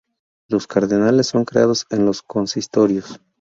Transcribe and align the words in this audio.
Los 0.49 0.65
cardenales 0.65 1.27
son 1.27 1.45
creados 1.45 1.85
en 1.91 2.05
los 2.07 2.23
consistorios. 2.23 3.21